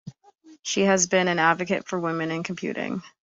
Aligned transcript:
She 0.63 0.81
has 0.85 1.05
been 1.05 1.27
an 1.27 1.37
advocate 1.37 1.87
for 1.87 1.99
women 1.99 2.31
in 2.31 2.41
computing. 2.41 3.03